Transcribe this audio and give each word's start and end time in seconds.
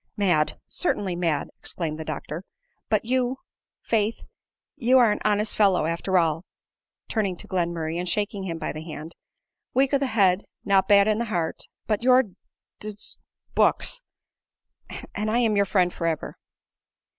"Mad, 0.17 0.59
certainly 0.67 1.15
mad," 1.15 1.49
exclaimed 1.59 1.99
the 1.99 2.03
doctor;" 2.03 2.43
but 2.89 3.05
you, 3.05 3.37
faith, 3.83 4.25
you 4.75 4.97
are 4.97 5.11
an 5.11 5.19
honest 5.23 5.55
fellow 5.55 5.85
after 5.85 6.17
all," 6.17 6.43
turning 7.07 7.35
to 7.37 7.47
Glenmurray 7.47 7.99
and 7.99 8.09
shaking 8.09 8.41
him 8.41 8.57
by 8.57 8.71
the 8.71 8.81
hand;" 8.81 9.15
weak 9.75 9.93
o' 9.93 9.99
the 9.99 10.07
head, 10.07 10.45
not 10.65 10.87
bad 10.87 11.07
in 11.07 11.19
the 11.19 11.25
heart; 11.25 11.67
burn 11.85 11.99
your 12.01 12.23
d—— 12.23 12.33
d 12.79 12.95
books 13.53 14.01
and 15.13 15.29
I 15.29 15.37
am 15.37 15.55
your 15.55 15.65
friend 15.65 15.93
for 15.93 16.07
ever." 16.07 16.35